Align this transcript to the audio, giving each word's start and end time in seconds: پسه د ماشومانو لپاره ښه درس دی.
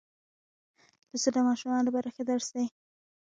پسه 1.09 1.29
د 1.33 1.37
ماشومانو 1.47 1.87
لپاره 1.87 2.13
ښه 2.15 2.23
درس 2.29 2.47
دی. 2.55 2.65